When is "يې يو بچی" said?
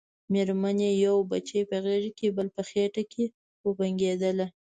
0.85-1.61